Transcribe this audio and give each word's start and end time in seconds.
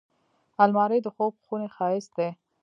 الماري 0.63 0.99
د 1.03 1.07
خوب 1.15 1.33
خونې 1.45 1.67
ښايست 1.75 2.11
دی 2.17 2.29